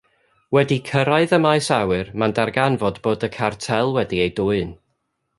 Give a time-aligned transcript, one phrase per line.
[0.57, 4.73] Wedi cyrraedd y maes awyr mae'n darganfod bod y Cartel wedi ei dwyn.